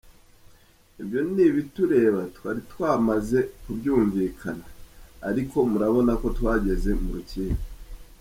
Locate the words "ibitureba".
1.49-2.21